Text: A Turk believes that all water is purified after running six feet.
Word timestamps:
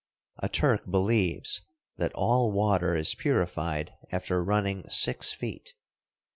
A 0.39 0.49
Turk 0.49 0.89
believes 0.89 1.61
that 1.97 2.11
all 2.13 2.51
water 2.51 2.95
is 2.95 3.13
purified 3.13 3.93
after 4.11 4.43
running 4.43 4.83
six 4.89 5.31
feet. 5.31 5.75